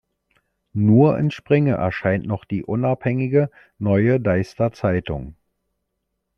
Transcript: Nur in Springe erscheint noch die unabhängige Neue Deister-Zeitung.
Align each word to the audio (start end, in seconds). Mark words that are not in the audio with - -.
Nur 0.73 1.19
in 1.19 1.29
Springe 1.29 1.73
erscheint 1.75 2.25
noch 2.25 2.43
die 2.43 2.63
unabhängige 2.63 3.51
Neue 3.77 4.19
Deister-Zeitung. 4.19 5.35